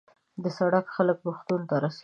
[0.57, 1.99] سړک خلک روغتون ته رسوي.